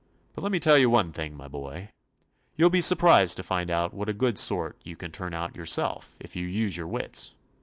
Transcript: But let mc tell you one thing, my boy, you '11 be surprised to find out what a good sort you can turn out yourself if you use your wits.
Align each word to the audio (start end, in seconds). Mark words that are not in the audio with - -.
But 0.33 0.41
let 0.41 0.51
mc 0.51 0.61
tell 0.63 0.79
you 0.79 0.89
one 0.89 1.11
thing, 1.11 1.37
my 1.37 1.47
boy, 1.47 1.91
you 2.55 2.65
'11 2.65 2.71
be 2.71 2.81
surprised 2.81 3.37
to 3.37 3.43
find 3.43 3.69
out 3.69 3.93
what 3.93 4.09
a 4.09 4.13
good 4.13 4.39
sort 4.39 4.75
you 4.83 4.95
can 4.95 5.11
turn 5.11 5.35
out 5.35 5.55
yourself 5.55 6.17
if 6.19 6.35
you 6.35 6.47
use 6.47 6.75
your 6.75 6.87
wits. 6.87 7.35